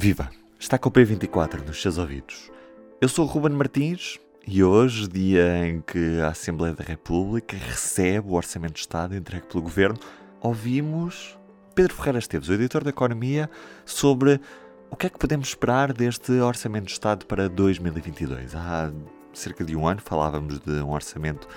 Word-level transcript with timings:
Viva! 0.00 0.30
Está 0.60 0.78
com 0.78 0.90
o 0.90 0.92
P24 0.92 1.66
nos 1.66 1.82
seus 1.82 1.98
ouvidos. 1.98 2.52
Eu 3.00 3.08
sou 3.08 3.24
o 3.24 3.28
Ruben 3.28 3.50
Martins 3.50 4.16
e 4.46 4.62
hoje, 4.62 5.08
dia 5.08 5.66
em 5.66 5.80
que 5.80 6.20
a 6.20 6.28
Assembleia 6.28 6.72
da 6.72 6.84
República 6.84 7.56
recebe 7.56 8.28
o 8.28 8.34
Orçamento 8.34 8.74
de 8.74 8.78
Estado 8.78 9.16
entregue 9.16 9.48
pelo 9.48 9.60
Governo, 9.60 9.98
ouvimos 10.40 11.36
Pedro 11.74 11.96
Ferreira 11.96 12.20
Esteves, 12.20 12.48
o 12.48 12.52
editor 12.52 12.84
da 12.84 12.90
Economia, 12.90 13.50
sobre 13.84 14.40
o 14.88 14.94
que 14.94 15.08
é 15.08 15.10
que 15.10 15.18
podemos 15.18 15.48
esperar 15.48 15.92
deste 15.92 16.30
Orçamento 16.30 16.86
de 16.86 16.92
Estado 16.92 17.26
para 17.26 17.48
2022. 17.48 18.54
Há 18.54 18.92
cerca 19.34 19.64
de 19.64 19.74
um 19.74 19.84
ano 19.84 20.00
falávamos 20.00 20.60
de 20.60 20.80
um 20.80 20.92
orçamento 20.92 21.48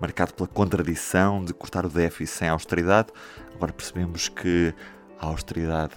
marcado 0.00 0.32
pela 0.32 0.48
contradição 0.48 1.44
de 1.44 1.52
cortar 1.52 1.84
o 1.84 1.90
déficit 1.90 2.38
sem 2.38 2.48
austeridade. 2.48 3.08
Agora 3.54 3.74
percebemos 3.74 4.30
que 4.30 4.72
a 5.20 5.26
austeridade 5.26 5.92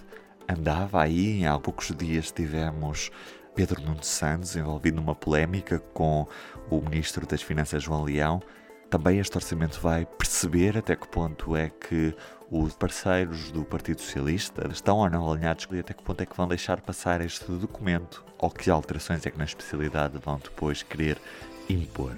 andava 0.48 1.02
aí. 1.02 1.44
Há 1.46 1.58
poucos 1.58 1.94
dias 1.96 2.30
tivemos 2.30 3.10
Pedro 3.54 3.80
Nuno 3.80 4.02
Santos 4.02 4.56
envolvido 4.56 4.96
numa 4.96 5.14
polémica 5.14 5.78
com 5.78 6.26
o 6.70 6.80
Ministro 6.80 7.26
das 7.26 7.42
Finanças 7.42 7.82
João 7.82 8.04
Leão. 8.04 8.42
Também 8.90 9.18
este 9.18 9.36
orçamento 9.36 9.80
vai 9.80 10.06
perceber 10.06 10.78
até 10.78 10.94
que 10.94 11.08
ponto 11.08 11.56
é 11.56 11.68
que 11.68 12.14
os 12.50 12.74
parceiros 12.74 13.50
do 13.50 13.64
Partido 13.64 14.00
Socialista 14.00 14.68
estão 14.70 14.98
ou 14.98 15.10
não 15.10 15.30
alinhados 15.30 15.66
e 15.72 15.78
até 15.78 15.92
que 15.92 16.02
ponto 16.02 16.20
é 16.20 16.26
que 16.26 16.36
vão 16.36 16.46
deixar 16.46 16.80
passar 16.80 17.20
este 17.20 17.50
documento 17.52 18.24
ou 18.38 18.50
que 18.50 18.70
alterações 18.70 19.24
é 19.26 19.30
que 19.30 19.38
na 19.38 19.44
especialidade 19.44 20.18
vão 20.18 20.38
depois 20.38 20.82
querer 20.82 21.18
impor. 21.68 22.12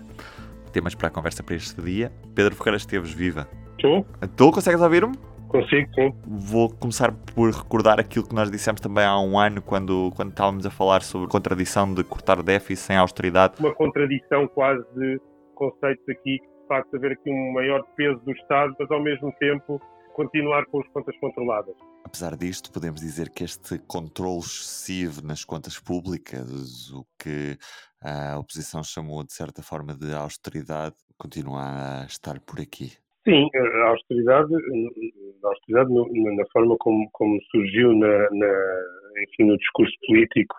Temas 0.72 0.95
para 0.95 1.08
a 1.08 1.11
conversa 1.11 1.42
para 1.42 1.55
este 1.55 1.80
dia. 1.80 2.12
Pedro 2.34 2.55
Ferreira 2.55 2.77
Esteves, 2.77 3.12
viva! 3.12 3.48
Estou? 3.77 4.06
Tu 4.36 4.52
consegues 4.52 4.80
ouvir-me? 4.80 5.16
Consigo, 5.48 5.95
sim. 5.95 6.14
Vou 6.27 6.70
começar 6.70 7.12
por 7.12 7.50
recordar 7.50 8.00
aquilo 8.00 8.27
que 8.27 8.34
nós 8.34 8.50
dissemos 8.50 8.80
também 8.80 9.05
há 9.05 9.18
um 9.18 9.38
ano, 9.38 9.62
quando, 9.62 10.12
quando 10.14 10.30
estávamos 10.30 10.66
a 10.66 10.70
falar 10.70 11.02
sobre 11.02 11.27
a 11.27 11.30
contradição 11.30 11.92
de 11.92 12.05
cortar 12.05 12.42
déficit 12.42 12.86
sem 12.86 12.96
austeridade. 12.96 13.55
Uma 13.61 13.74
contradição 13.74 14.48
quase 14.48 14.84
de 14.94 15.20
conceitos 15.55 16.06
aqui, 16.08 16.39
de 16.41 16.69
facto, 16.69 16.97
haver 16.97 17.12
aqui 17.12 17.30
um 17.30 17.52
maior 17.52 17.83
peso 17.97 18.20
do 18.20 18.33
Estado, 18.33 18.74
mas 18.78 18.91
ao 18.91 19.02
mesmo 19.02 19.33
tempo 19.39 19.80
continuar 20.14 20.64
com 20.67 20.80
as 20.80 20.89
contas 20.89 21.14
controladas. 21.19 21.74
Apesar 22.02 22.36
disto, 22.36 22.72
podemos 22.72 23.00
dizer 23.00 23.28
que 23.30 23.44
este 23.44 23.78
controle 23.80 24.39
excessivo 24.39 25.22
nas 25.22 25.44
contas 25.44 25.78
públicas, 25.78 26.91
o 26.91 27.05
que 27.19 27.58
a 28.02 28.39
oposição 28.39 28.83
chamou 28.83 29.22
de 29.24 29.33
certa 29.33 29.62
forma 29.62 29.94
de 29.94 30.14
austeridade, 30.14 30.97
continua 31.19 32.02
a 32.02 32.06
estar 32.06 32.41
por 32.41 32.61
aqui. 32.61 32.92
Sim, 33.27 33.48
a 33.55 33.88
austeridade, 33.88 34.55
a 34.55 35.48
austeridade 35.48 35.91
na 35.92 36.44
forma 36.52 36.77
como, 36.78 37.08
como 37.12 37.42
surgiu 37.50 37.92
na, 37.92 38.30
na, 38.30 38.83
enfim, 39.28 39.50
no 39.50 39.58
discurso 39.58 39.92
político 40.06 40.55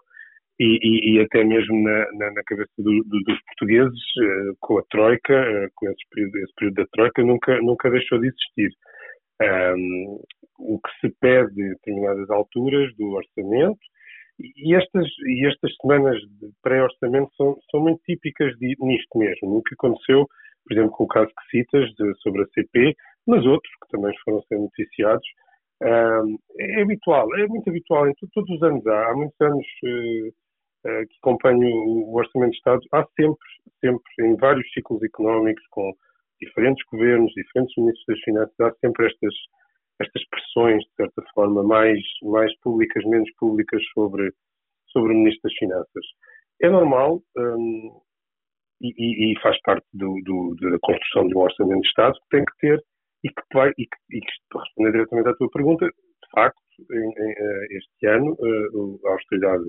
e, 0.60 0.80
e, 0.82 1.14
e 1.14 1.22
até 1.22 1.46
mesmo 1.46 1.82
na, 1.82 2.12
na, 2.14 2.32
na 2.32 2.44
cabeça 2.46 2.72
do, 2.78 3.04
do, 3.06 3.20
dos 3.24 3.42
portugueses, 3.46 4.00
uh, 4.18 4.58
com 4.60 4.80
a 4.80 4.84
Troika, 4.90 5.34
uh, 5.34 5.70
com 5.76 5.90
esse 5.90 6.10
período, 6.12 6.38
esse 6.40 6.54
período, 6.56 6.76
da 6.76 6.86
Troika, 6.92 7.24
nunca, 7.24 7.62
nunca 7.62 7.90
deixou 7.90 8.20
de 8.20 8.28
existir. 8.28 8.72
Um, 9.42 10.20
o 10.60 10.80
que 10.80 10.90
se 11.00 11.16
pede 11.22 11.62
em 11.62 11.70
determinadas 11.70 12.30
alturas 12.32 12.94
do 12.98 13.12
orçamento, 13.12 13.80
e 14.40 14.76
estas, 14.76 15.08
e 15.26 15.48
estas 15.48 15.74
semanas 15.82 16.18
de 16.20 16.50
pré-orçamento 16.62 17.30
são, 17.36 17.56
são 17.72 17.80
muito 17.80 18.02
típicas 18.04 18.54
de, 18.58 18.76
nisto 18.80 19.18
mesmo. 19.18 19.58
O 19.58 19.64
que 19.64 19.74
aconteceu 19.76 20.28
por 20.68 20.74
exemplo, 20.74 20.92
com 20.92 21.04
o 21.06 21.08
caso 21.08 21.28
que 21.28 21.58
citas 21.58 21.90
de, 21.96 22.14
sobre 22.22 22.44
a 22.44 22.48
CP, 22.48 22.96
mas 23.26 23.46
outros 23.46 23.72
que 23.82 23.90
também 23.90 24.14
foram 24.24 24.42
ser 24.44 24.58
noticiados. 24.58 25.28
é 25.82 26.82
habitual, 26.82 27.34
é 27.36 27.48
muito 27.48 27.70
habitual, 27.70 28.08
em 28.08 28.14
todos 28.34 28.50
os 28.50 28.64
anos 28.64 28.86
há, 28.88 29.10
há 29.10 29.16
muitos 29.16 29.40
anos 29.40 29.66
uh, 29.84 30.28
uh, 30.28 31.08
que 31.08 31.18
acompanho 31.22 31.68
o 31.68 32.16
Orçamento 32.16 32.52
de 32.52 32.58
Estado, 32.58 32.82
há 32.94 33.06
sempre, 33.20 33.48
sempre, 33.80 34.04
em 34.22 34.36
vários 34.36 34.70
ciclos 34.74 35.02
económicos, 35.04 35.64
com 35.72 35.94
diferentes 36.42 36.84
governos, 36.92 37.32
diferentes 37.34 37.76
ministros 37.78 38.06
das 38.08 38.20
Finanças, 38.22 38.60
há 38.60 38.72
sempre 38.82 39.08
estas, 39.08 39.34
estas 40.02 40.28
pressões, 40.30 40.84
de 40.84 40.96
certa 40.96 41.24
forma, 41.34 41.64
mais, 41.64 42.00
mais 42.24 42.56
públicas, 42.60 43.04
menos 43.06 43.30
públicas 43.38 43.82
sobre, 43.94 44.32
sobre 44.88 45.14
o 45.14 45.18
Ministro 45.18 45.50
das 45.50 45.58
Finanças. 45.58 46.06
É 46.62 46.70
normal, 46.70 47.22
e, 48.82 49.32
e, 49.32 49.40
faz 49.42 49.60
parte 49.62 49.86
do, 49.94 50.16
do, 50.24 50.56
da 50.70 50.78
construção 50.82 51.28
de 51.28 51.36
um 51.36 51.40
orçamento 51.40 51.82
de 51.82 51.88
Estado 51.88 52.14
que 52.14 52.38
tem 52.38 52.46
que 52.46 52.58
ter 52.60 52.84
e 53.24 53.30
que 53.30 53.42
vai, 53.54 53.70
e 53.70 53.86
que, 53.86 54.18
e 54.18 54.20
que 54.20 54.32
para 54.50 54.62
responder 54.62 54.92
diretamente 54.92 55.30
à 55.30 55.34
tua 55.36 55.50
pergunta, 55.50 55.86
de 55.86 56.30
facto, 56.32 56.62
em, 56.92 57.10
em, 57.10 57.32
eh, 57.32 57.68
este 57.72 58.08
ano, 58.08 58.38
eh, 58.40 59.08
a 59.08 59.12
austeridade, 59.14 59.64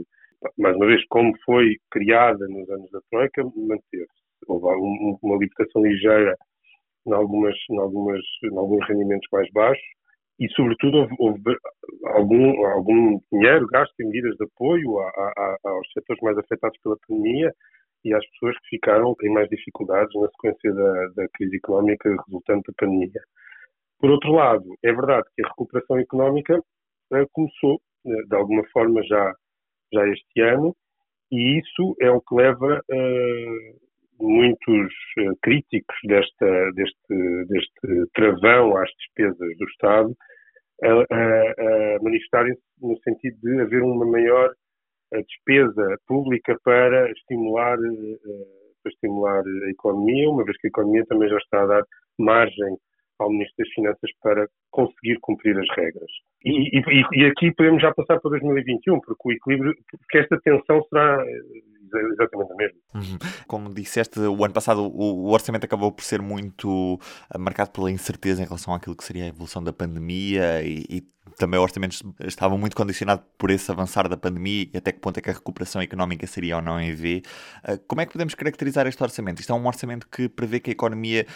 mais 0.58 0.76
uma 0.76 0.86
vez, 0.86 1.04
como 1.08 1.32
foi 1.44 1.76
criada 1.90 2.46
nos 2.48 2.68
anos 2.70 2.90
da 2.90 3.00
Troika, 3.10 3.42
manteve-se. 3.44 4.28
Houve 4.46 4.66
uma 5.22 5.36
libertação 5.36 5.82
ligeira 5.82 6.36
em, 7.06 7.12
algumas, 7.12 7.56
em, 7.70 7.78
algumas, 7.78 8.20
em 8.44 8.56
alguns 8.56 8.86
rendimentos 8.86 9.28
mais 9.32 9.50
baixos 9.52 9.84
e, 10.38 10.48
sobretudo, 10.50 10.98
houve, 10.98 11.10
houve 11.18 11.58
algum, 12.04 12.66
algum 12.66 13.20
dinheiro 13.32 13.66
gasto 13.66 13.92
em 14.00 14.06
medidas 14.06 14.36
de 14.36 14.44
apoio 14.44 14.98
a, 15.00 15.08
a, 15.08 15.56
aos 15.64 15.92
setores 15.92 16.22
mais 16.22 16.38
afetados 16.38 16.78
pela 16.82 16.96
pandemia, 17.08 17.52
e 18.04 18.14
às 18.14 18.24
pessoas 18.30 18.56
que 18.58 18.68
ficaram 18.70 19.14
em 19.22 19.32
mais 19.32 19.48
dificuldades 19.48 20.14
na 20.20 20.28
sequência 20.28 20.72
da, 20.72 21.06
da 21.16 21.28
crise 21.34 21.56
económica 21.56 22.08
resultante 22.26 22.68
da 22.68 22.74
pandemia. 22.78 23.22
Por 23.98 24.10
outro 24.10 24.32
lado, 24.32 24.64
é 24.84 24.92
verdade 24.92 25.26
que 25.34 25.44
a 25.44 25.48
recuperação 25.48 25.98
económica 25.98 26.60
eh, 27.12 27.26
começou, 27.32 27.80
eh, 28.06 28.22
de 28.28 28.36
alguma 28.36 28.64
forma, 28.72 29.02
já, 29.02 29.34
já 29.92 30.08
este 30.08 30.40
ano, 30.40 30.74
e 31.30 31.58
isso 31.58 31.96
é 32.00 32.10
o 32.10 32.20
que 32.20 32.34
leva 32.34 32.80
uh, 32.90 34.24
muitos 34.24 34.92
uh, 35.18 35.36
críticos 35.42 35.96
desta, 36.04 36.72
deste, 36.72 37.44
deste 37.48 38.10
travão 38.14 38.76
às 38.76 38.88
despesas 38.98 39.56
do 39.58 39.64
Estado 39.66 40.16
a, 40.82 40.88
a, 40.88 41.96
a 41.96 42.02
manifestarem-se 42.02 42.62
no 42.80 42.98
sentido 43.00 43.36
de 43.42 43.60
haver 43.60 43.82
uma 43.82 44.06
maior 44.06 44.54
a 45.12 45.18
despesa 45.18 45.96
pública 46.06 46.56
para 46.64 47.10
estimular, 47.10 47.78
eh, 47.78 48.18
para 48.82 48.92
estimular 48.92 49.42
a 49.42 49.70
economia, 49.70 50.30
uma 50.30 50.44
vez 50.44 50.56
que 50.58 50.66
a 50.66 50.70
economia 50.70 51.04
também 51.06 51.28
já 51.28 51.38
está 51.38 51.62
a 51.62 51.66
dar 51.66 51.84
margem 52.18 52.76
ao 53.18 53.30
Ministro 53.30 53.56
das 53.58 53.74
Finanças 53.74 54.10
para 54.22 54.46
conseguir 54.70 55.18
cumprir 55.20 55.58
as 55.58 55.68
regras. 55.76 56.10
E, 56.44 56.78
e, 56.78 57.04
e, 57.12 57.26
aqui 57.26 57.52
podemos 57.52 57.82
já 57.82 57.92
passar 57.92 58.20
para 58.20 58.30
2021, 58.30 59.00
porque 59.00 59.28
o 59.28 59.32
equilíbrio, 59.32 59.74
porque 59.90 60.18
esta 60.18 60.38
tensão 60.40 60.80
será 60.84 61.24
eh, 61.26 62.12
exatamente 62.12 62.52
a 62.52 62.56
mesma. 62.56 62.78
Uhum. 62.94 63.18
Como 63.46 63.74
disseste, 63.74 64.20
o 64.20 64.44
ano 64.44 64.54
passado 64.54 64.82
o, 64.82 65.26
o, 65.26 65.32
orçamento 65.32 65.64
acabou 65.64 65.90
por 65.90 66.04
ser 66.04 66.22
muito 66.22 66.98
eh, 67.34 67.38
marcado 67.38 67.70
pela 67.70 67.90
incerteza 67.90 68.42
em 68.42 68.44
relação 68.44 68.72
àquilo 68.72 68.96
que 68.96 69.04
seria 69.04 69.24
a 69.24 69.28
evolução 69.28 69.62
da 69.62 69.72
pandemia 69.72 70.62
e, 70.62 70.84
e 70.88 71.02
também 71.38 71.58
o 71.58 71.62
orçamento 71.62 71.96
estava 72.20 72.56
muito 72.58 72.76
condicionado 72.76 73.22
por 73.38 73.50
esse 73.50 73.70
avançar 73.70 74.08
da 74.08 74.16
pandemia 74.16 74.66
e 74.74 74.76
até 74.76 74.92
que 74.92 75.00
ponto 75.00 75.18
é 75.18 75.20
que 75.20 75.30
a 75.30 75.32
recuperação 75.32 75.80
económica 75.80 76.26
seria 76.26 76.56
ou 76.56 76.62
não 76.62 76.80
em 76.80 76.92
V. 76.92 77.22
Eh, 77.64 77.78
como 77.86 78.00
é 78.00 78.06
que 78.06 78.12
podemos 78.12 78.34
caracterizar 78.34 78.86
este 78.86 79.02
orçamento? 79.02 79.40
Isto 79.40 79.52
é 79.52 79.56
um 79.56 79.66
orçamento 79.66 80.06
que 80.08 80.28
prevê 80.28 80.60
que 80.60 80.70
a 80.70 80.72
economia 80.72 81.26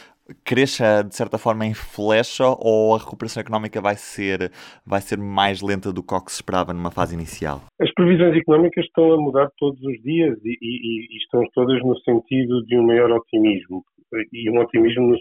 cresça 0.44 1.02
de 1.02 1.14
certa 1.14 1.38
forma 1.38 1.66
em 1.66 1.74
flecha 1.74 2.44
ou 2.58 2.94
a 2.94 2.98
recuperação 2.98 3.40
económica 3.40 3.80
vai 3.80 3.96
ser, 3.96 4.50
vai 4.86 5.00
ser 5.00 5.18
mais 5.18 5.62
lenta 5.62 5.92
do 5.92 6.02
que 6.02 6.14
o 6.14 6.20
que 6.20 6.30
se 6.30 6.36
esperava 6.36 6.72
numa 6.72 6.90
fase 6.90 7.14
inicial? 7.14 7.62
As 7.80 7.92
previsões 7.92 8.36
económicas 8.36 8.84
estão 8.84 9.12
a 9.12 9.16
mudar 9.16 9.48
todos 9.58 9.80
os 9.82 10.02
dias 10.02 10.38
e, 10.44 10.58
e, 10.60 11.14
e 11.14 11.16
estão 11.19 11.42
todas 11.54 11.80
no 11.82 11.98
sentido 12.00 12.64
de 12.66 12.76
um 12.76 12.86
maior 12.86 13.10
otimismo. 13.10 13.84
E 14.32 14.50
um 14.50 14.58
otimismo 14.60 15.08
nos, 15.08 15.20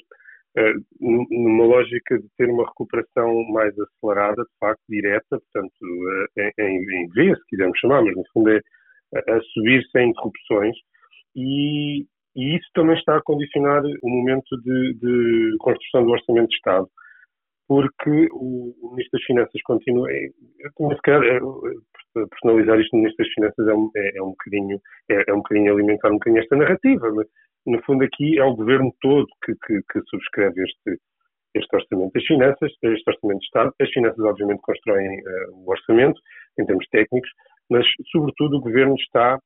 numa 1.00 1.66
lógica 1.66 2.20
de 2.20 2.28
ter 2.38 2.50
uma 2.50 2.66
recuperação 2.66 3.34
mais 3.52 3.74
acelerada, 3.80 4.44
de 4.44 4.58
facto, 4.60 4.82
direta, 4.90 5.24
portanto, 5.30 5.74
uh, 5.82 6.52
em, 6.60 6.78
em 6.78 7.08
V, 7.10 7.36
se 7.36 7.46
quisermos 7.48 7.80
chamar, 7.80 8.04
mas 8.04 8.16
no 8.16 8.24
fundo 8.34 8.52
é 8.52 8.60
a 9.14 9.42
subir 9.54 9.84
sem 9.92 10.10
interrupções. 10.10 10.76
E, 11.36 12.06
e 12.36 12.58
isso 12.58 12.68
também 12.74 12.98
está 12.98 13.18
a 13.18 13.22
condicionar 13.22 13.84
o 13.84 14.10
momento 14.10 14.58
de, 14.62 14.94
de 14.96 15.58
construção 15.60 16.04
do 16.04 16.12
Orçamento 16.12 16.50
de 16.50 16.56
Estado, 16.56 16.88
porque 17.68 18.28
o, 18.34 18.74
Ministro 18.92 19.20
das 19.20 19.24
Finanças 19.24 19.62
continua. 19.64 20.12
É, 20.12 20.28
personalizar 22.14 22.80
isto 22.80 22.94
no 22.94 23.04
Ministro 23.04 23.26
das 23.26 23.34
Finanças 23.34 23.68
é 23.68 23.74
um, 23.74 23.92
é, 23.96 24.18
é 24.18 24.24
um, 24.24 24.30
bocadinho, 24.30 24.80
é, 25.10 25.24
é, 25.28 25.34
um 25.34 25.38
bocadinho 25.38 25.74
alimentar 25.74 26.10
um 26.10 26.14
bocadinho 26.14 26.42
esta 26.42 26.56
narrativa, 26.56 27.12
mas 27.12 27.28
no 27.66 27.82
fundo 27.84 28.04
aqui 28.04 28.40
é 28.40 28.44
o 28.44 28.56
governo 28.56 28.94
todo 29.02 29.28
que, 29.46 29.54
que, 29.66 29.82
que 29.92 30.02
subscreve 30.10 30.64
este, 30.64 31.00
este 31.56 31.76
orçamento 31.76 32.12
das 32.14 32.26
finanças, 32.26 32.72
este 32.82 33.10
orçamento 33.10 33.40
de 33.40 33.46
Estado. 33.46 33.74
As 33.80 33.90
finanças, 33.92 34.20
obviamente, 34.20 34.62
constroem 34.62 35.20
uh, 35.20 35.56
o 35.56 35.70
orçamento 35.70 36.20
em 36.60 36.66
termos 36.66 36.88
técnicos, 36.90 37.30
mas, 37.70 37.86
sobretudo, 38.12 38.58
o 38.58 38.62
governo 38.62 38.96
está 38.96 39.40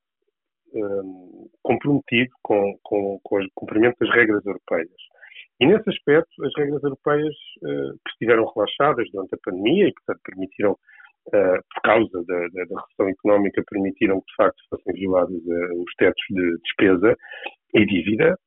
um, 0.73 1.47
comprometido 1.61 2.31
com, 2.41 2.77
com, 2.83 3.19
com 3.23 3.39
o 3.39 3.47
cumprimento 3.53 3.97
das 3.99 4.09
regras 4.13 4.45
europeias. 4.45 4.89
E 5.59 5.65
nesse 5.65 5.89
aspecto, 5.89 6.45
as 6.45 6.51
regras 6.57 6.83
europeias 6.83 7.35
uh, 7.63 7.93
que 7.93 8.11
estiveram 8.11 8.45
relaxadas 8.53 9.09
durante 9.11 9.35
a 9.35 9.39
pandemia 9.43 9.87
e, 9.87 9.93
portanto, 9.93 10.21
permitiram 10.23 10.77
uh, 11.27 11.59
por 11.73 11.81
causa 11.83 12.23
da, 12.27 12.39
da, 12.49 12.65
da, 12.65 12.81
recessão 12.81 13.09
económica, 13.09 13.63
permitiram 13.69 14.19
que 14.19 14.27
de 14.27 14.35
facto 14.35 14.61
fossem 14.69 14.93
violados 14.93 15.35
uh, 15.35 15.83
os 15.83 15.93
tetos 15.97 16.23
de 16.29 16.57
despesa 16.63 17.15
e 17.73 17.85
dívida, 17.85 18.37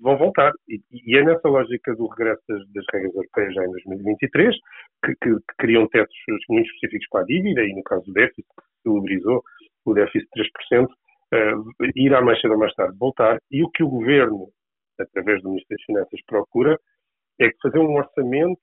vão 0.00 0.16
voltar. 0.16 0.52
E, 0.68 0.80
e, 0.92 1.16
é 1.16 1.24
nessa 1.24 1.48
lógica 1.48 1.94
do 1.94 2.06
regresso 2.06 2.42
das, 2.48 2.60
das 2.72 2.84
regras 2.92 3.14
europeias 3.14 3.54
já 3.54 3.64
em 3.64 3.70
2023, 3.70 4.56
que, 5.04 5.14
que, 5.22 5.34
que, 5.34 5.56
criam 5.58 5.88
tetos 5.88 6.14
muito 6.48 6.66
específicos 6.66 7.08
para 7.10 7.20
a 7.22 7.26
dívida, 7.26 7.62
e 7.62 7.74
no 7.74 7.82
caso 7.82 8.04
do 8.06 8.12
déficit, 8.12 8.46
que 8.56 8.82
celebrizou 8.82 9.42
o 9.84 9.94
déficit 9.94 10.28
de 10.34 10.42
3%, 10.72 10.86
uh, 10.86 11.90
irá 11.96 12.22
mais 12.22 12.40
cedo 12.40 12.52
ou 12.52 12.58
mais 12.58 12.72
tarde 12.74 12.96
voltar. 12.98 13.38
E 13.50 13.62
o 13.62 13.70
que 13.70 13.82
o 13.82 13.88
governo, 13.88 14.48
através 14.98 15.42
do 15.42 15.50
Ministério 15.50 15.78
das 15.78 15.86
Finanças, 15.86 16.20
procura 16.26 16.78
é 17.40 17.50
fazer 17.62 17.78
um 17.78 17.94
orçamento 17.94 18.60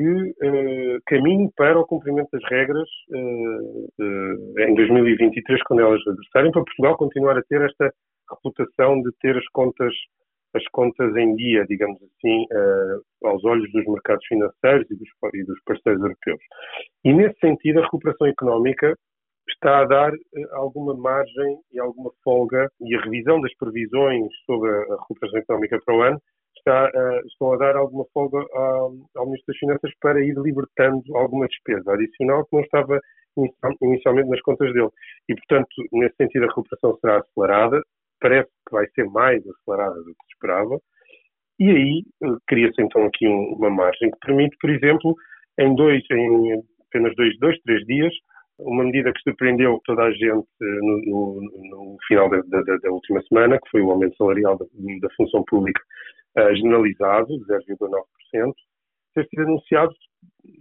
que 0.00 0.06
uh, 0.06 1.00
caminhe 1.06 1.50
para 1.56 1.78
o 1.78 1.86
cumprimento 1.86 2.30
das 2.32 2.42
regras 2.48 2.88
uh, 3.10 4.60
em 4.60 4.74
2023, 4.74 5.62
quando 5.64 5.80
elas 5.80 6.00
regressarem, 6.06 6.50
para 6.50 6.64
Portugal 6.64 6.96
continuar 6.96 7.36
a 7.36 7.42
ter 7.42 7.60
esta 7.60 7.92
reputação 8.30 9.02
de 9.02 9.10
ter 9.20 9.36
as 9.36 9.46
contas 9.52 9.92
as 10.52 10.64
contas 10.72 11.14
em 11.14 11.36
dia, 11.36 11.64
digamos 11.68 12.02
assim, 12.02 12.42
uh, 12.42 13.28
aos 13.28 13.44
olhos 13.44 13.70
dos 13.70 13.86
mercados 13.86 14.26
financeiros 14.26 14.90
e 14.90 14.96
dos, 14.96 15.08
e 15.32 15.44
dos, 15.44 15.62
parceiros 15.64 16.02
europeus. 16.02 16.40
E, 17.04 17.12
nesse 17.12 17.38
sentido, 17.38 17.78
a 17.78 17.84
recuperação 17.84 18.26
económica 18.26 18.96
está 19.48 19.78
a 19.78 19.84
dar 19.84 20.12
uh, 20.12 20.16
alguma 20.54 20.96
margem 20.96 21.60
e 21.72 21.78
alguma 21.78 22.10
folga, 22.24 22.68
e 22.80 22.96
a 22.96 23.00
revisão 23.00 23.40
das 23.40 23.54
previsões 23.58 24.26
sobre 24.44 24.70
a 24.70 24.96
recuperação 25.02 25.38
económica 25.38 25.78
para 25.84 25.94
o 25.94 26.02
ano 26.02 26.20
está, 26.60 26.90
uh, 26.94 27.26
estão 27.26 27.52
a 27.52 27.56
dar 27.56 27.76
alguma 27.76 28.04
folga 28.12 28.38
ao, 28.52 28.94
ao 29.16 29.26
Ministro 29.26 29.52
das 29.52 29.58
Finanças 29.58 29.90
para 30.00 30.24
ir 30.24 30.34
libertando 30.36 31.02
alguma 31.16 31.46
despesa 31.46 31.92
adicional 31.92 32.44
que 32.44 32.56
não 32.56 32.62
estava 32.62 33.00
inicialmente 33.82 34.28
nas 34.28 34.40
contas 34.42 34.72
dele. 34.72 34.88
E, 35.28 35.34
portanto, 35.34 35.68
nesse 35.92 36.16
sentido, 36.16 36.44
a 36.44 36.48
recuperação 36.48 36.98
será 37.00 37.18
acelerada, 37.18 37.80
parece 38.20 38.50
que 38.66 38.72
vai 38.72 38.86
ser 38.94 39.04
mais 39.04 39.42
acelerada 39.46 39.96
do 39.96 40.04
que 40.04 40.26
se 40.26 40.32
esperava, 40.34 40.78
e 41.58 41.70
aí 41.70 42.02
eh, 42.24 42.36
cria-se 42.46 42.82
então 42.82 43.04
aqui 43.04 43.28
um, 43.28 43.54
uma 43.54 43.70
margem 43.70 44.10
que 44.10 44.18
permite, 44.26 44.56
por 44.60 44.70
exemplo, 44.70 45.14
em, 45.58 45.74
dois, 45.74 46.02
em 46.10 46.62
apenas 46.88 47.14
dois, 47.16 47.38
dois, 47.38 47.58
três 47.60 47.84
dias, 47.86 48.12
uma 48.58 48.84
medida 48.84 49.12
que 49.12 49.22
surpreendeu 49.22 49.80
toda 49.84 50.02
a 50.02 50.10
gente 50.10 50.48
eh, 50.62 50.78
no, 50.80 51.00
no, 51.04 51.40
no 51.70 51.96
final 52.08 52.28
da, 52.30 52.40
da, 52.48 52.76
da, 52.78 52.90
última 52.90 53.22
semana, 53.22 53.58
que 53.58 53.70
foi 53.70 53.82
o 53.82 53.90
aumento 53.90 54.16
salarial 54.16 54.56
da, 54.56 54.64
da 55.00 55.08
função 55.16 55.44
pública 55.44 55.82
uh, 56.38 56.54
generalizado, 56.56 57.26
de 57.26 57.44
0,9%, 57.44 58.52
ter 59.14 59.26
sido 59.28 59.42
anunciado 59.42 59.92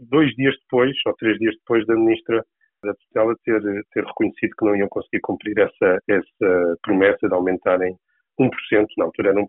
dois 0.09 0.33
dias 0.35 0.55
depois, 0.61 0.95
ou 1.05 1.13
três 1.15 1.37
dias 1.37 1.55
depois, 1.55 1.85
da 1.85 1.95
Ministra 1.95 2.43
da 2.83 2.93
tutela 2.93 3.35
ter, 3.43 3.61
ter 3.93 4.05
reconhecido 4.05 4.55
que 4.57 4.65
não 4.65 4.75
iam 4.75 4.87
conseguir 4.87 5.19
cumprir 5.21 5.57
essa, 5.57 5.99
essa 6.07 6.77
promessa 6.81 7.27
de 7.27 7.33
aumentarem 7.33 7.95
1%, 8.39 8.49
na 8.97 9.05
altura 9.05 9.29
era 9.29 9.39
1%, 9.39 9.45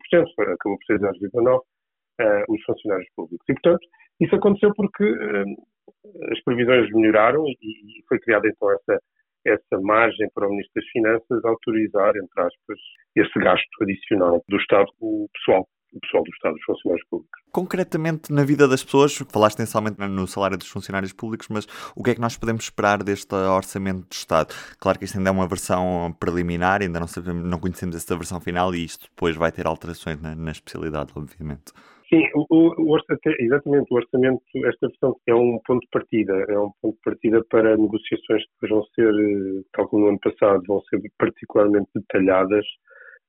acabou 0.52 0.78
por 0.78 0.84
ser 0.86 0.98
0,9%, 0.98 1.58
uh, 1.58 2.52
os 2.52 2.62
funcionários 2.64 3.08
públicos. 3.14 3.44
E, 3.48 3.52
portanto, 3.52 3.86
isso 4.20 4.34
aconteceu 4.34 4.72
porque 4.74 5.04
uh, 5.04 6.32
as 6.32 6.42
previsões 6.42 6.90
melhoraram 6.92 7.46
e, 7.46 7.52
e, 7.52 8.04
foi 8.08 8.18
criada 8.18 8.48
então 8.48 8.70
essa, 8.72 9.00
essa 9.46 9.80
margem 9.80 10.28
para 10.34 10.46
o 10.46 10.50
Ministro 10.50 10.82
das 10.82 10.90
Finanças 10.90 11.44
autorizar, 11.44 12.16
entre 12.16 12.42
aspas, 12.42 12.78
esse 13.16 13.38
gasto 13.38 13.82
adicional 13.82 14.42
do 14.48 14.56
Estado, 14.56 14.88
pessoal 15.32 15.66
o 15.92 16.00
pessoal 16.00 16.22
do 16.22 16.30
Estado, 16.30 16.54
os 16.54 16.64
funcionários 16.64 17.06
públicos. 17.08 17.40
Concretamente, 17.52 18.32
na 18.32 18.44
vida 18.44 18.68
das 18.68 18.84
pessoas, 18.84 19.16
falaste 19.32 19.58
inicialmente 19.58 19.98
no 20.00 20.26
salário 20.26 20.56
dos 20.56 20.68
funcionários 20.68 21.12
públicos, 21.12 21.48
mas 21.50 21.66
o 21.96 22.02
que 22.02 22.10
é 22.10 22.14
que 22.14 22.20
nós 22.20 22.36
podemos 22.36 22.64
esperar 22.64 23.02
deste 23.02 23.34
orçamento 23.34 24.08
do 24.08 24.12
Estado? 24.12 24.54
Claro 24.78 24.98
que 24.98 25.04
isto 25.04 25.18
ainda 25.18 25.30
é 25.30 25.32
uma 25.32 25.48
versão 25.48 26.14
preliminar, 26.18 26.82
ainda 26.82 27.00
não, 27.00 27.06
sabemos, 27.06 27.44
não 27.44 27.58
conhecemos 27.58 27.96
essa 27.96 28.16
versão 28.16 28.40
final 28.40 28.74
e 28.74 28.84
isto 28.84 29.08
depois 29.10 29.36
vai 29.36 29.50
ter 29.50 29.66
alterações 29.66 30.20
na, 30.20 30.34
na 30.34 30.52
especialidade, 30.52 31.12
obviamente. 31.16 31.72
Sim, 32.08 32.24
o, 32.34 32.44
o, 32.50 32.98
exatamente, 33.38 33.86
o 33.88 33.94
orçamento, 33.94 34.42
esta 34.66 34.88
versão 34.88 35.16
é 35.28 35.34
um 35.34 35.60
ponto 35.64 35.80
de 35.80 35.88
partida, 35.92 36.44
é 36.48 36.58
um 36.58 36.72
ponto 36.82 36.96
de 36.96 37.02
partida 37.04 37.44
para 37.48 37.76
negociações 37.76 38.42
que 38.58 38.68
vão 38.68 38.82
ser, 38.96 39.14
eh, 39.14 39.62
tal 39.72 39.86
como 39.86 40.02
no 40.02 40.08
ano 40.08 40.18
passado, 40.18 40.60
vão 40.66 40.82
ser 40.90 41.00
particularmente 41.16 41.88
detalhadas 41.94 42.66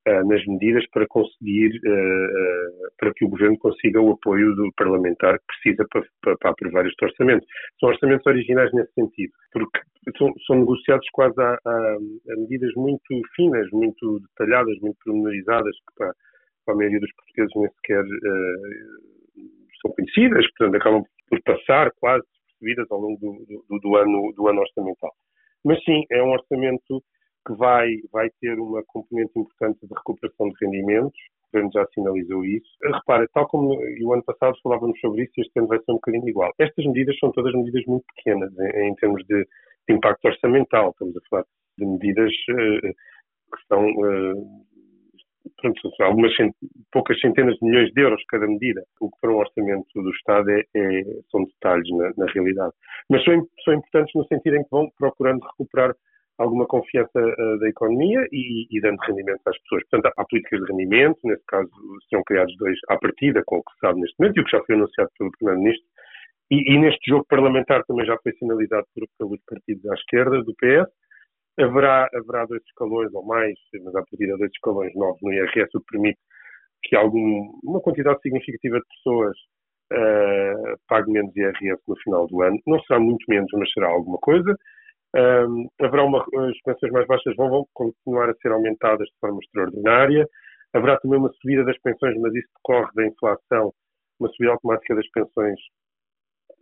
nas 0.06 0.44
medidas 0.46 0.84
para 0.90 1.06
conseguir, 1.08 1.70
uh, 1.78 2.92
para 2.98 3.14
que 3.14 3.26
o 3.26 3.30
Governo 3.30 3.58
consiga 3.60 4.02
o 4.02 4.12
apoio 4.12 4.56
do 4.56 4.72
parlamentar 4.76 5.38
que 5.38 5.46
precisa 5.48 5.86
para, 5.90 6.36
para, 6.40 6.52
aprovar 6.52 6.86
este 6.88 7.06
orçamento. 7.06 7.46
São 7.80 7.90
orçamentos 7.90 8.26
originais 8.26 8.72
nesse 8.74 8.92
sentido, 8.94 9.32
porque 9.52 9.80
são, 10.18 10.34
são 10.48 10.60
negociados 10.60 11.08
quase 11.12 11.40
a, 11.40 11.58
a, 11.64 11.98
a, 11.98 12.36
medidas 12.38 12.72
muito 12.76 13.04
finas, 13.36 13.70
muito 13.72 14.20
detalhadas, 14.20 14.78
muito 14.82 14.98
pormenorizadas, 15.04 15.76
que 15.76 15.96
para, 15.96 16.14
para 16.66 16.74
a 16.74 16.78
maioria 16.78 17.00
dos 17.00 17.12
portugueses 17.14 17.52
nem 17.56 17.70
sequer 17.70 18.04
são 19.82 19.92
conhecidas, 19.92 20.46
portanto 20.58 20.76
acabam 20.76 21.04
por 21.30 21.42
passar 21.44 21.92
quase 22.00 22.24
despercebidas 22.62 22.88
ao 22.92 23.00
longo 23.00 23.20
do, 23.20 23.66
do, 23.70 23.80
do, 23.80 23.96
ano, 23.96 24.34
do 24.36 24.48
ano 24.48 24.62
orçamental. 24.62 25.12
Mas 25.64 25.84
sim, 25.84 26.04
é 26.12 26.24
um 26.24 26.32
orçamento 26.32 27.04
que 27.46 27.54
vai, 27.54 27.88
vai 28.12 28.30
ter 28.40 28.60
uma 28.60 28.84
componente 28.88 29.32
importante 29.38 29.80
de 29.82 29.94
recuperação 29.94 30.50
de 30.50 30.56
rendimentos, 30.62 31.20
o 31.20 31.52
Governo 31.52 31.72
já 31.74 31.86
sinalizou 31.94 32.46
isso. 32.46 32.70
Repara, 32.84 33.28
tal 33.34 33.48
como 33.48 33.76
o 33.76 34.14
ano 34.14 34.24
passado 34.24 34.58
falávamos 34.64 35.00
sobre 35.00 35.24
isso, 35.24 35.34
este 35.38 35.60
ano 35.60 35.68
vai 35.68 35.80
ser 35.80 35.92
um 35.92 35.96
bocadinho 35.96 36.30
igual. 36.30 36.52
Estas 36.60 36.86
medidas 36.86 37.18
são 37.20 37.32
todas 37.32 37.54
medidas 37.54 37.84
muito 37.86 38.06
pequenas 38.16 38.52
em, 38.58 38.90
em 38.90 38.96
termos 38.96 39.26
de, 39.26 39.44
de, 39.44 39.96
impacto 39.96 40.26
orçamental. 40.26 40.92
Estamos 40.92 41.18
a 41.18 41.20
falar 41.30 41.46
de 41.78 41.86
medidas 41.86 42.32
uh, 42.32 42.94
que 43.54 43.68
são, 43.68 43.86
uh, 43.86 44.66
pronto, 45.58 45.92
algumas 46.00 46.34
cent 46.36 46.54
poucas 46.92 47.20
centenas 47.20 47.56
de 47.56 47.66
milhões 47.66 47.92
de 47.92 48.02
euros 48.02 48.24
cada 48.30 48.48
medida. 48.48 48.84
O 49.02 49.10
que 49.10 49.18
para 49.20 49.32
um 49.32 49.38
orçamento 49.38 49.88
do 49.94 50.10
Estado 50.12 50.52
é, 50.52 50.64
é 50.74 51.04
são 51.30 51.44
detalhes 51.44 51.90
na, 51.98 52.14
na 52.16 52.32
realidade. 52.32 52.74
Mas 53.10 53.24
são, 53.26 53.46
são 53.66 53.74
importantes 53.74 54.14
no 54.16 54.26
sentido 54.28 54.56
em 54.56 54.64
que 54.64 54.70
vão 54.72 54.90
procurando 54.98 55.44
recuperar 55.44 55.94
alguma 56.38 56.66
confiança 56.66 57.20
uh, 57.20 57.60
da 57.60 57.70
economia 57.70 58.28
e, 58.32 58.68
e, 58.70 58.82
dando 58.82 59.00
rendimento 59.02 59.42
às 59.46 59.58
pessoas. 59.62 59.84
Portanto, 59.90 60.14
há, 60.18 60.26
políticas 60.26 60.60
de 60.62 60.72
rendimento, 60.72 61.20
nesse 61.24 61.44
caso 61.48 61.70
serão 62.10 62.24
criados 62.24 62.56
dois 62.58 62.78
à 62.90 62.98
partida, 62.98 63.44
com 63.46 63.58
o 63.58 63.64
que 63.64 63.74
se 63.74 63.80
sabe 63.80 64.00
neste 64.00 64.16
momento 64.20 64.38
e 64.38 64.42
o 64.42 64.46
que 64.46 64.52
já 64.52 64.64
foi 64.64 64.76
anunciado 64.76 65.10
pelo 65.18 65.32
Primeiro-Ministro. 65.32 65.88
E, 66.52 66.74
e, 66.74 66.80
neste 66.80 67.10
jogo 67.10 67.26
parlamentar 67.30 67.84
também 67.86 68.06
já 68.06 68.18
foi 68.24 68.34
sinalizado 68.34 68.86
por, 68.94 69.08
pelos 69.18 69.40
partidos 69.46 69.86
à 69.86 69.94
esquerda, 69.94 70.44
do 70.44 70.54
PS. 70.56 70.92
Haverá, 71.60 72.10
haverá 72.14 72.46
dois 72.46 72.62
escalões 72.64 73.14
ou 73.14 73.26
mais, 73.26 73.54
mas 73.84 73.96
a 73.96 74.00
partir 74.00 74.26
de 74.26 74.38
dois 74.38 74.52
escalões 74.52 74.94
novos 74.96 75.22
no 75.22 75.32
IRS, 75.32 75.70
o 75.76 75.80
que 75.80 75.92
permite 75.92 76.20
que 76.84 76.96
algum, 76.96 77.52
uma 77.64 77.80
quantidade 77.82 78.20
significativa 78.22 78.80
de 78.80 78.86
pessoas 78.96 79.38
uh, 79.94 80.78
pague 80.88 81.12
menos 81.12 81.36
IRS 81.36 81.82
no 81.88 81.96
final 81.98 82.28
do 82.28 82.42
ano. 82.42 82.58
Não 82.66 82.82
será 82.82 83.00
muito 83.00 83.24
menos, 83.30 83.50
mas 83.54 83.72
será 83.72 83.88
alguma 83.88 84.18
coisa. 84.18 84.56
Um, 85.14 85.68
haverá 85.82 86.06
uma, 86.06 86.20
as 86.20 86.62
pensões 86.64 86.92
mais 86.92 87.06
baixas 87.06 87.36
vão, 87.36 87.50
vão, 87.50 87.68
continuar 87.74 88.30
a 88.30 88.36
ser 88.36 88.52
aumentadas 88.52 89.08
de 89.08 89.20
forma 89.20 89.40
extraordinária. 89.42 90.28
Haverá 90.74 90.98
também 91.00 91.20
uma 91.20 91.32
subida 91.34 91.66
das 91.66 91.78
pensões, 91.80 92.18
mas 92.20 92.34
isso 92.34 92.48
decorre 92.56 92.92
da 92.96 93.06
inflação, 93.06 93.74
uma 94.20 94.30
subida 94.30 94.54
automática 94.54 94.96
das 94.96 95.10
pensões 95.10 95.60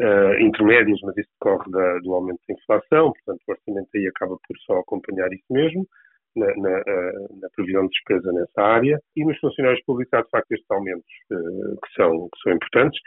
uh, 0.01 0.41
intermédias, 0.41 1.00
mas 1.03 1.15
isso 1.18 1.29
decorre 1.39 1.72
da, 1.72 2.00
do 2.00 2.13
aumento 2.13 2.39
da 2.48 2.56
inflação. 2.56 3.13
Portanto, 3.13 3.41
o 3.48 3.51
orçamento 3.51 3.89
aí 3.96 4.08
acaba 4.08 4.36
por 4.48 4.58
só 4.65 4.79
acompanhar 4.79 5.32
isso 5.32 5.46
mesmo, 5.51 5.88
na, 6.36 6.48
na, 6.48 6.79
uh, 6.79 7.39
na 7.39 7.50
previsão 7.56 7.84
de 7.84 7.89
despesa 7.89 8.32
nessa 8.32 8.62
área. 8.62 9.00
E 9.15 9.24
nos 9.24 9.38
funcionários 9.38 9.84
públicos 9.86 10.12
há, 10.13 10.24
de 10.24 10.29
facto, 10.32 10.51
estes 10.53 10.72
aumentos 10.72 11.12
uh, 11.32 11.79
que, 11.86 11.94
são, 11.94 12.29
que 12.34 12.41
são 12.41 12.53
importantes 12.53 13.00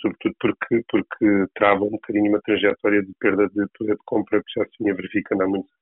sobretudo 0.00 0.34
porque, 0.40 0.84
porque 0.88 1.46
trava 1.54 1.84
um 1.84 1.90
bocadinho 1.90 2.30
uma 2.30 2.40
trajetória 2.40 3.02
de 3.02 3.12
perda 3.18 3.48
de 3.48 3.66
poder 3.78 3.94
de 3.94 4.02
compra 4.04 4.42
que 4.42 4.60
já 4.60 4.64
se 4.66 4.72
vinha 4.80 4.94
verificando 4.94 5.42
há 5.42 5.46
muitos 5.46 5.70
anos. 5.70 5.80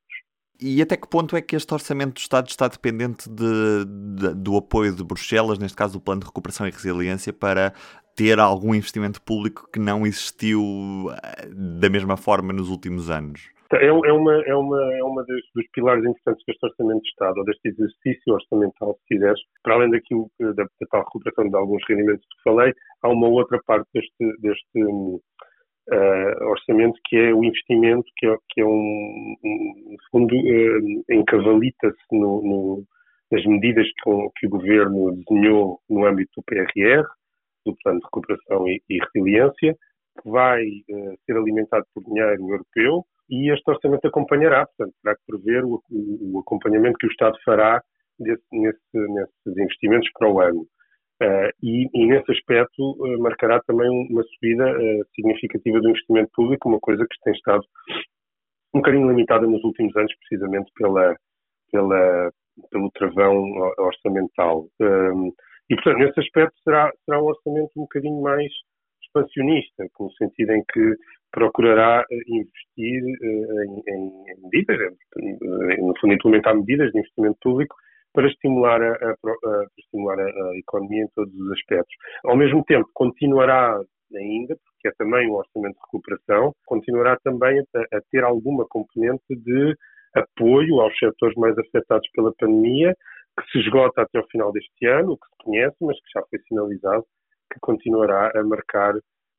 E 0.61 0.83
até 0.83 0.97
que 0.97 1.09
ponto 1.09 1.37
é 1.37 1.43
que 1.43 1.55
este 1.55 1.73
orçamento 1.73 2.15
do 2.15 2.19
Estado 2.19 2.49
está 2.49 2.67
dependente 2.67 3.29
de, 3.29 3.85
de, 3.85 4.35
do 4.35 4.57
apoio 4.57 4.93
de 4.95 5.05
Bruxelas, 5.05 5.59
neste 5.59 5.77
caso 5.77 5.93
do 5.95 6.01
Plano 6.01 6.21
de 6.21 6.27
Recuperação 6.27 6.67
e 6.67 6.71
Resiliência, 6.71 7.33
para 7.33 7.73
ter 8.17 8.41
algum 8.41 8.75
investimento 8.75 9.23
público 9.23 9.69
que 9.73 9.79
não 9.79 10.05
existiu 10.05 10.61
eh, 11.13 11.49
da 11.81 11.89
mesma 11.89 12.17
forma 12.17 12.53
nos 12.53 12.69
últimos 12.69 13.09
anos? 13.09 13.51
É, 13.73 13.87
é, 13.87 13.93
uma, 13.93 14.43
é 14.47 14.55
uma, 14.55 14.95
é 14.95 15.05
uma 15.05 15.23
dos, 15.25 15.43
dos 15.55 15.67
pilares 15.73 16.03
importantes 16.03 16.43
deste 16.47 16.65
Orçamento 16.65 17.03
de 17.03 17.09
Estado, 17.09 17.39
ou 17.39 17.45
deste 17.45 17.69
exercício 17.69 18.33
orçamental, 18.33 18.95
se 18.95 19.15
quiseres. 19.15 19.41
Para 19.63 19.75
além 19.75 19.91
daquilo, 19.91 20.31
da, 20.41 20.53
da 20.53 20.87
tal 20.91 21.05
recuperação 21.05 21.49
de 21.49 21.57
alguns 21.57 21.83
rendimentos 21.87 22.25
que 22.25 22.43
falei, 22.51 22.73
há 23.03 23.09
uma 23.11 23.29
outra 23.29 23.61
parte 23.67 23.87
deste, 23.93 24.41
deste 24.41 24.85
uh, 24.85 26.45
orçamento 26.47 26.99
que 27.05 27.17
é 27.17 27.35
o 27.35 27.45
investimento, 27.45 28.07
que 28.17 28.27
é, 28.27 28.37
que 28.51 28.61
é 28.63 28.65
um, 28.65 29.37
um 29.45 29.97
fundo, 30.11 30.35
uh, 30.35 31.05
encavalita-se 31.11 31.99
no, 32.11 32.43
no, 32.43 32.85
nas 33.31 33.45
medidas 33.45 33.87
que, 33.87 34.11
que, 34.37 34.47
o 34.47 34.51
Governo 34.51 35.15
desenhou 35.29 35.79
no 35.91 36.07
âmbito 36.07 36.31
do 36.39 36.43
PRR, 36.45 37.07
do 37.67 37.77
Plano 37.83 37.99
de 37.99 38.05
Recuperação 38.07 38.67
e, 38.67 38.83
e 38.89 38.99
Resiliência, 38.99 39.77
que 40.23 40.31
vai 40.31 40.65
uh, 40.65 41.19
ser 41.27 41.37
alimentado 41.37 41.85
por 41.95 42.03
dinheiro 42.05 42.49
europeu 42.49 43.05
e 43.29 43.53
este 43.53 43.71
orçamento 43.71 44.07
acompanhará, 44.07 44.67
portanto, 44.67 44.95
terá 45.03 45.17
que 45.17 45.23
prever 45.27 45.65
o, 45.65 45.83
o, 45.91 46.37
o 46.37 46.41
acompanhamento 46.41 46.99
que 46.99 47.07
o 47.07 47.11
Estado 47.11 47.37
fará 47.45 47.83
desse, 48.19 48.43
nesse, 48.53 48.81
nesses 48.95 49.47
investimentos 49.47 50.11
para 50.19 50.31
o 50.31 50.41
ano. 50.41 50.67
Uh, 51.21 51.51
e, 51.63 51.89
e, 51.93 52.07
nesse 52.07 52.31
aspecto 52.31 52.93
uh, 52.93 53.21
marcará 53.21 53.61
também 53.67 53.89
uma 54.09 54.23
subida 54.23 54.71
uh, 54.71 55.05
significativa 55.17 55.81
do 55.81 55.89
investimento 55.89 56.31
público, 56.33 56.69
uma 56.69 56.79
coisa 56.79 57.05
que 57.11 57.21
tem 57.25 57.33
estado 57.33 57.65
um 58.73 58.79
bocadinho 58.79 59.09
limitada 59.09 59.45
nos 59.45 59.63
últimos 59.65 59.97
anos, 59.97 60.15
precisamente 60.21 60.71
pela, 60.77 61.17
pela, 61.73 62.31
pelo 62.71 62.91
travão 62.93 63.43
orçamental. 63.79 64.67
E, 65.71 65.75
portanto, 65.75 65.99
nesse 65.99 66.21
aspecto 66.21 66.55
será, 66.63 66.93
será 67.05 67.21
um 67.21 67.27
orçamento 67.27 67.71
um 67.77 67.83
bocadinho 67.83 68.21
mais 68.21 68.53
expansionista, 69.09 69.87
no 69.99 70.13
sentido 70.13 70.53
em 70.53 70.63
que 70.73 70.97
procurará 71.33 72.05
investir 72.27 73.03
em, 73.23 73.83
em, 73.87 74.25
em 74.29 74.43
medidas, 74.43 74.95
no 75.79 75.95
fundo, 76.01 76.15
implementar 76.15 76.57
medidas 76.57 76.91
de 76.93 76.99
investimento 76.99 77.39
público 77.43 77.77
para 78.13 78.27
estimular 78.29 78.81
a, 78.83 78.93
a, 78.93 79.11
a, 79.11 79.67
estimular 79.79 80.19
a, 80.19 80.59
economia 80.59 81.05
em 81.05 81.09
todos 81.15 81.35
os 81.35 81.53
aspectos. 81.53 81.95
Ao 82.25 82.37
mesmo 82.37 82.65
tempo, 82.65 82.89
continuará 82.95 83.79
ainda, 84.15 84.57
porque 84.57 84.89
é 84.89 84.93
também 84.99 85.29
um 85.29 85.35
orçamento 85.35 85.75
de 85.75 85.81
recuperação, 85.85 86.55
continuará 86.67 87.19
também 87.23 87.61
a, 87.61 88.01
ter 88.11 88.25
alguma 88.25 88.67
componente 88.67 89.25
de 89.29 89.77
apoio 90.15 90.81
aos 90.81 90.97
setores 90.99 91.37
mais 91.37 91.57
afetados 91.59 92.09
pela 92.13 92.33
pandemia, 92.39 92.95
que 93.39 93.51
se 93.53 93.59
esgota 93.59 94.03
até 94.03 94.19
o 94.19 94.27
final 94.29 94.51
deste 94.53 94.87
ano, 94.87 95.13
o 95.13 95.19
que 95.19 95.27
se 95.27 95.45
conhece, 95.45 95.77
mas 95.81 95.97
que 95.97 96.11
já 96.15 96.23
foi 96.29 96.39
sinalizado 96.49 97.05
continuará 97.61 98.33
a 98.35 98.45
marcar 98.45 98.95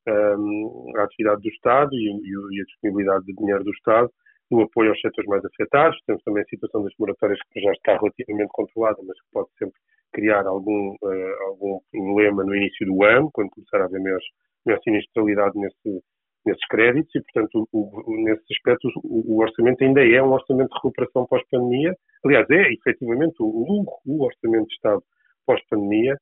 um, 0.08 0.92
a 0.96 1.04
atividade 1.04 1.42
do 1.42 1.48
Estado 1.48 1.90
e, 1.92 2.06
e, 2.06 2.60
a 2.60 2.64
disponibilidade 2.64 3.24
de 3.26 3.34
dinheiro 3.34 3.64
do 3.64 3.70
Estado 3.70 4.10
no 4.50 4.62
apoio 4.62 4.90
aos 4.90 5.00
setores 5.00 5.28
mais 5.28 5.44
afetados. 5.44 5.98
Temos 6.06 6.22
também 6.24 6.42
a 6.42 6.46
situação 6.46 6.82
das 6.82 6.92
moratórias 6.98 7.38
que 7.52 7.60
já 7.60 7.72
está 7.72 7.96
relativamente 7.98 8.50
controlada, 8.52 8.98
mas 9.06 9.20
que 9.20 9.26
pode 9.32 9.48
sempre 9.58 9.78
criar 10.12 10.46
algum, 10.46 10.94
uh, 11.02 11.42
algum 11.46 11.78
problema 11.92 12.44
no 12.44 12.54
início 12.54 12.86
do 12.86 13.04
ano, 13.04 13.30
quando 13.32 13.50
começar 13.50 13.80
a 13.80 13.84
haver 13.84 14.00
maior, 14.00 14.18
maior 14.66 14.80
sinistralidade 14.82 15.56
nesse, 15.56 16.02
nesses 16.44 16.66
créditos 16.66 17.14
e, 17.14 17.22
portanto, 17.22 17.68
o, 17.72 18.10
o, 18.10 18.24
nesse 18.24 18.42
aspecto 18.52 18.88
o, 19.04 19.34
o, 19.34 19.42
orçamento 19.42 19.84
ainda 19.84 20.04
é 20.04 20.22
um 20.22 20.32
orçamento 20.32 20.70
de 20.70 20.74
recuperação 20.74 21.26
pós-pandemia. 21.26 21.94
Aliás, 22.24 22.48
é 22.50 22.72
efetivamente 22.72 23.36
o, 23.40 23.84
o 24.06 24.24
orçamento 24.24 24.66
de 24.66 24.74
Estado 24.74 25.02
pós-pandemia 25.46 26.16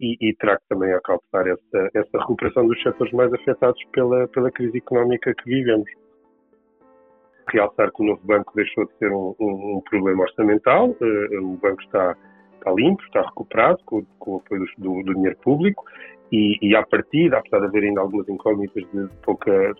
e, 0.00 0.16
e, 0.20 0.34
terá 0.34 0.56
que 0.56 0.68
também 0.68 0.92
acautelar 0.92 1.46
essa, 1.46 1.90
essa 1.94 2.18
recuperação 2.18 2.66
dos 2.66 2.80
setores 2.82 3.12
mais 3.12 3.32
afetados 3.32 3.80
pela, 3.92 4.26
pela 4.28 4.50
crise 4.50 4.78
económica 4.78 5.34
que 5.34 5.44
vivemos. 5.44 5.88
Realçar 7.48 7.92
que 7.92 8.02
o 8.02 8.06
novo 8.06 8.20
banco 8.24 8.52
deixou 8.54 8.86
de 8.86 8.94
ser 8.98 9.12
um, 9.12 9.34
um, 9.38 9.76
um 9.76 9.82
problema 9.88 10.22
orçamental, 10.22 10.90
uh, 10.90 11.42
o 11.42 11.56
banco 11.58 11.82
está, 11.82 12.16
está, 12.54 12.72
limpo, 12.72 13.02
está 13.04 13.22
recuperado 13.22 13.78
com, 13.84 14.04
com 14.18 14.32
o 14.32 14.36
apoio 14.38 14.64
do, 14.78 15.02
do, 15.02 15.14
dinheiro 15.14 15.36
público 15.38 15.84
e, 16.32 16.58
e, 16.62 16.74
à 16.74 16.84
partida, 16.84 17.38
apesar 17.38 17.60
de 17.60 17.66
haver 17.66 17.84
ainda 17.84 18.00
algumas 18.00 18.28
incógnitas 18.28 18.82
de, 18.92 19.08
pouca, 19.22 19.74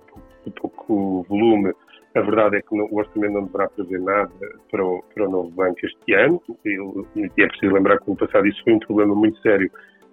de 0.44 0.52
pouco 0.52 1.25
volume, 1.28 1.73
a 2.14 2.21
verdade 2.21 2.56
é 2.59 2.62
que 2.62 2.73
o 2.73 2.97
orçamento 2.97 3.33
não 3.33 3.44
deverá 3.44 3.68
prever 3.71 4.00
nada 4.00 4.30
para 4.71 4.85
o, 4.85 5.02
para 5.12 5.26
o 5.26 5.30
novo 5.30 5.50
banco 5.50 5.85
este 5.85 6.14
ano. 6.14 6.40
E 6.64 7.42
é 7.42 7.47
preciso 7.49 7.73
lembrar 7.73 7.99
que 7.99 8.09
no 8.09 8.16
passado 8.16 8.47
isso 8.47 8.62
foi 8.62 8.75
um 8.75 8.78
problema 8.78 9.16
muito 9.16 9.37
sério 9.40 9.68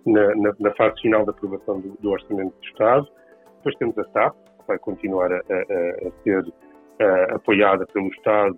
na, 0.06 0.36
na, 0.36 0.54
na 0.60 0.72
fase 0.76 1.02
final 1.02 1.26
da 1.26 1.32
aprovação 1.32 1.80
do, 1.80 1.98
do 2.00 2.10
Orçamento 2.12 2.54
do 2.60 2.68
Estado. 2.68 3.08
Depois 3.58 3.76
temos 3.78 3.98
a 3.98 4.04
SAP, 4.06 4.36
que 4.36 4.68
vai 4.68 4.80
continuar 4.80 5.32
a, 5.32 5.36
a, 5.36 5.38
a 5.40 6.12
ser 6.24 6.44
uh, 7.02 7.36
apoiada 7.36 7.86
pelo 7.88 8.08
Estado, 8.08 8.56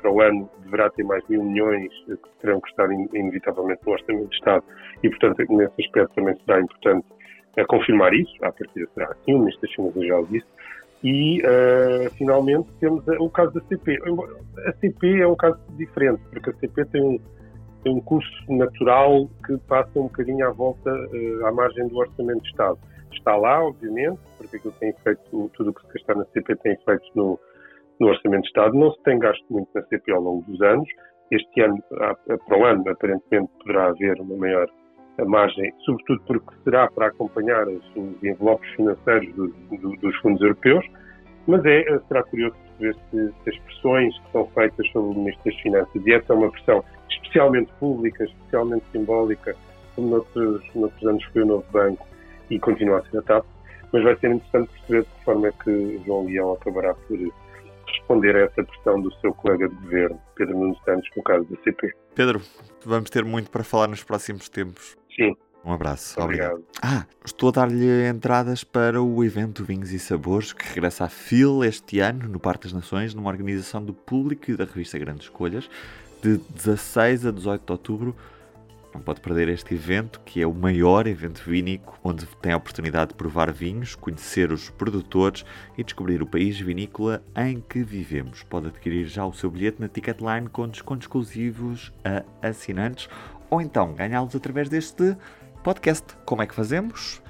para 0.00 0.10
o 0.10 0.20
ano 0.20 0.48
deverá 0.64 0.90
ter 0.90 1.04
mais 1.04 1.26
mil 1.28 1.42
milhões 1.42 1.92
que 2.06 2.18
terão 2.40 2.60
que 2.60 2.68
estar 2.68 2.90
in, 2.90 3.08
inevitavelmente 3.12 3.80
no 3.84 3.92
Orçamento 3.92 4.28
de 4.28 4.36
Estado 4.36 4.64
e, 5.02 5.08
portanto, 5.08 5.38
nesse 5.50 5.82
aspecto 5.82 6.14
também 6.14 6.36
será 6.44 6.60
importante 6.60 7.06
uh, 7.58 7.66
confirmar 7.66 8.12
isso, 8.14 8.32
à 8.42 8.52
partida 8.52 8.88
será 8.94 9.06
assim, 9.06 9.34
o 9.34 9.38
Ministro 9.38 9.62
das 9.62 9.74
Finanças 9.74 10.06
já 10.06 10.18
o 10.18 10.26
disse, 10.26 10.46
e, 11.04 11.42
uh, 11.42 12.10
finalmente, 12.16 12.66
temos 12.80 13.04
o 13.06 13.28
caso 13.28 13.52
da 13.52 13.60
CP. 13.66 13.98
A 14.66 14.72
CP 14.72 15.20
é 15.20 15.28
um 15.28 15.36
caso 15.36 15.60
diferente, 15.76 16.22
porque 16.30 16.48
a 16.48 16.54
CP 16.54 16.84
tem 16.86 17.02
um, 17.02 17.20
um 17.92 18.00
curso 18.00 18.30
natural 18.48 19.28
que 19.46 19.56
passa 19.68 19.90
um 19.98 20.04
bocadinho 20.04 20.46
à 20.46 20.50
volta, 20.50 20.90
uh, 20.90 21.46
à 21.46 21.52
margem 21.52 21.86
do 21.88 21.96
Orçamento 21.96 22.42
de 22.42 22.48
Estado. 22.48 22.78
Está 23.12 23.36
lá, 23.36 23.64
obviamente, 23.64 24.18
porque 24.36 24.56
aquilo 24.56 24.74
tem 24.80 24.92
feito, 25.04 25.50
tudo 25.54 25.70
o 25.70 25.74
que 25.74 25.86
se 25.86 25.92
gastar 25.94 26.16
na 26.16 26.24
CP 26.26 26.56
tem 26.56 26.72
efeitos 26.72 27.08
no, 27.14 27.38
no 28.00 28.08
Orçamento 28.08 28.42
de 28.42 28.48
Estado. 28.48 28.74
Não 28.74 28.90
se 28.92 29.02
tem 29.02 29.18
gasto 29.18 29.44
muito 29.50 29.68
na 29.74 29.82
CP 29.82 30.12
ao 30.12 30.20
longo 30.20 30.42
dos 30.50 30.60
anos. 30.62 30.88
Este 31.30 31.62
ano, 31.62 31.82
para 31.88 32.58
o 32.58 32.64
ano, 32.64 32.88
aparentemente 32.88 33.50
poderá 33.58 33.86
haver 33.86 34.20
uma 34.20 34.36
maior 34.36 34.68
margem, 35.22 35.72
sobretudo 35.84 36.20
porque 36.26 36.54
será 36.64 36.90
para 36.90 37.06
acompanhar 37.06 37.68
os, 37.68 37.84
envelopes 38.22 38.68
financeiros 38.74 39.32
do, 39.34 39.48
do, 39.78 39.96
dos 39.96 40.16
fundos 40.16 40.42
europeus, 40.42 40.84
mas 41.46 41.64
é, 41.64 41.84
será 42.08 42.22
curioso 42.24 42.56
perceber 42.78 42.96
se, 43.10 43.32
se, 43.44 43.50
as 43.50 43.58
pressões 43.58 44.18
que 44.18 44.32
são 44.32 44.46
feitas 44.48 44.86
sobre 44.88 45.16
o 45.16 45.20
Ministro 45.20 45.44
das 45.44 45.60
Finanças, 45.60 46.06
e 46.06 46.12
essa 46.12 46.32
é 46.32 46.36
uma 46.36 46.50
pressão 46.50 46.84
especialmente 47.10 47.72
pública, 47.78 48.24
especialmente 48.24 48.84
simbólica, 48.92 49.56
como 49.94 50.08
noutros, 50.08 50.62
noutros 50.74 51.08
anos 51.08 51.24
foi 51.32 51.42
o 51.42 51.46
Novo 51.46 51.66
Banco 51.70 52.06
e 52.50 52.58
continua 52.58 52.98
a 52.98 53.10
ser 53.10 53.18
a 53.18 53.22
TAP, 53.22 53.44
mas 53.92 54.02
vai 54.02 54.16
ser 54.16 54.30
interessante 54.32 54.70
perceber 54.72 55.02
de 55.02 55.08
que 55.08 55.24
forma 55.24 55.48
é 55.48 55.52
que 55.62 56.02
João 56.04 56.26
Leão 56.26 56.52
acabará 56.52 56.94
por 56.94 57.18
responder 57.86 58.36
a 58.36 58.40
essa 58.40 58.64
pressão 58.64 59.00
do 59.00 59.12
seu 59.20 59.32
colega 59.34 59.68
de 59.68 59.74
governo, 59.76 60.20
Pedro 60.34 60.58
Nuno 60.58 60.76
Santos, 60.84 61.08
no 61.16 61.22
caso 61.22 61.44
da 61.44 61.56
CP. 61.62 61.92
Pedro, 62.14 62.40
vamos 62.84 63.10
ter 63.10 63.24
muito 63.24 63.50
para 63.50 63.64
falar 63.64 63.88
nos 63.88 64.02
próximos 64.02 64.48
tempos. 64.48 64.96
Sim. 65.14 65.34
Um 65.64 65.72
abraço. 65.72 66.20
Obrigado. 66.20 66.56
Obrigado. 66.56 66.66
Ah, 66.82 67.06
estou 67.24 67.48
a 67.48 67.52
dar-lhe 67.52 68.06
entradas 68.06 68.62
para 68.62 69.02
o 69.02 69.24
evento 69.24 69.64
Vinhos 69.64 69.92
e 69.92 69.98
Sabores 69.98 70.52
que 70.52 70.66
regressa 70.68 71.06
à 71.06 71.08
FIL 71.08 71.64
este 71.64 72.00
ano, 72.00 72.28
no 72.28 72.38
Parque 72.38 72.64
das 72.64 72.74
Nações, 72.74 73.14
numa 73.14 73.30
organização 73.30 73.82
do 73.82 73.94
público 73.94 74.50
e 74.50 74.56
da 74.56 74.66
revista 74.66 74.98
Grandes 74.98 75.24
Escolhas, 75.24 75.70
de 76.24 76.38
16 76.54 77.26
a 77.26 77.30
18 77.30 77.66
de 77.66 77.72
outubro 77.72 78.16
não 78.94 79.00
pode 79.00 79.20
perder 79.20 79.48
este 79.48 79.74
evento, 79.74 80.20
que 80.24 80.40
é 80.40 80.46
o 80.46 80.54
maior 80.54 81.06
evento 81.06 81.42
vínico, 81.44 81.98
onde 82.02 82.24
tem 82.40 82.52
a 82.52 82.56
oportunidade 82.56 83.08
de 83.08 83.16
provar 83.16 83.52
vinhos, 83.52 83.96
conhecer 83.96 84.52
os 84.52 84.70
produtores 84.70 85.44
e 85.76 85.82
descobrir 85.82 86.22
o 86.22 86.26
país 86.26 86.58
vinícola 86.58 87.20
em 87.36 87.60
que 87.60 87.82
vivemos. 87.82 88.44
Pode 88.44 88.68
adquirir 88.68 89.06
já 89.06 89.26
o 89.26 89.34
seu 89.34 89.50
bilhete 89.50 89.80
na 89.80 89.88
Ticketline 89.88 90.48
com 90.48 90.68
descontos 90.68 91.06
exclusivos 91.06 91.92
a 92.04 92.48
assinantes 92.48 93.08
ou 93.50 93.60
então 93.60 93.92
ganhá-los 93.92 94.34
através 94.34 94.68
deste 94.68 95.16
podcast. 95.64 96.16
Como 96.24 96.42
é 96.42 96.46
que 96.46 96.54
fazemos? 96.54 97.20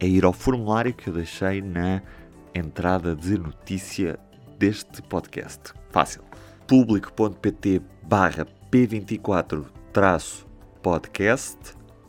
É 0.00 0.06
ir 0.06 0.24
ao 0.24 0.32
formulário 0.32 0.92
que 0.92 1.08
eu 1.08 1.14
deixei 1.14 1.62
na 1.62 2.02
entrada 2.52 3.14
de 3.14 3.38
notícia 3.38 4.18
deste 4.58 5.00
podcast. 5.02 5.72
Fácil. 5.90 6.24
público.pt 6.66 7.82
barra 8.02 8.46
P24 8.70 9.66
traço 9.92 10.46
podcast, 10.82 11.58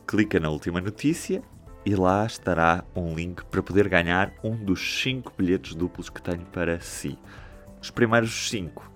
clica 0.07 0.39
na 0.39 0.49
última 0.49 0.79
notícia 0.79 1.43
e 1.85 1.93
lá 1.93 2.25
estará 2.25 2.85
um 2.95 3.13
link 3.13 3.43
para 3.45 3.61
poder 3.61 3.89
ganhar 3.89 4.33
um 4.41 4.55
dos 4.55 5.01
5 5.01 5.33
bilhetes 5.37 5.75
duplos 5.75 6.09
que 6.09 6.21
tenho 6.21 6.45
para 6.45 6.79
si. 6.79 7.19
Os 7.81 7.91
primeiros 7.91 8.49
5 8.49 8.91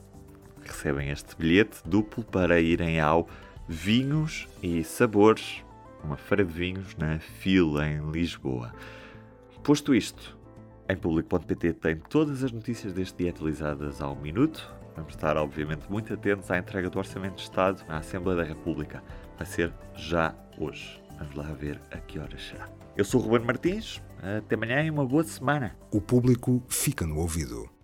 recebem 0.63 1.09
este 1.09 1.35
bilhete 1.35 1.81
duplo 1.85 2.23
para 2.23 2.61
irem 2.61 3.01
ao 3.01 3.27
Vinhos 3.67 4.47
e 4.63 4.81
Sabores, 4.83 5.63
uma 6.01 6.15
feira 6.15 6.45
de 6.45 6.53
vinhos 6.53 6.95
na 6.95 7.19
Fila 7.19 7.85
em 7.85 8.09
Lisboa. 8.11 8.73
Posto 9.61 9.93
isto, 9.93 10.37
em 10.87 10.95
público.pt 10.95 11.73
tem 11.73 11.97
todas 11.97 12.45
as 12.45 12.51
notícias 12.53 12.93
deste 12.93 13.17
dia 13.17 13.31
atualizadas 13.31 14.01
ao 14.01 14.15
minuto. 14.15 14.78
Vamos 14.99 15.13
estar, 15.13 15.37
obviamente, 15.37 15.89
muito 15.89 16.13
atentos 16.13 16.51
à 16.51 16.57
entrega 16.57 16.89
do 16.89 16.99
Orçamento 16.99 17.35
de 17.35 17.43
Estado 17.43 17.81
na 17.87 17.99
Assembleia 17.99 18.39
da 18.39 18.43
República 18.43 19.01
vai 19.37 19.47
ser 19.47 19.73
já 19.95 20.35
hoje. 20.57 21.01
Vamos 21.17 21.35
lá 21.35 21.45
ver 21.53 21.79
a 21.89 21.97
que 21.99 22.19
horas 22.19 22.49
será. 22.49 22.69
Eu 22.97 23.05
sou 23.05 23.21
o 23.21 23.23
Ruben 23.23 23.47
Martins, 23.47 24.01
até 24.21 24.55
amanhã 24.55 24.83
e 24.83 24.89
uma 24.89 25.05
boa 25.05 25.23
semana. 25.23 25.73
O 25.89 26.01
público 26.01 26.61
fica 26.67 27.07
no 27.07 27.17
ouvido. 27.17 27.78